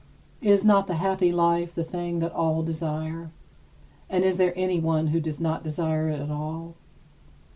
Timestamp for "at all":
6.19-6.73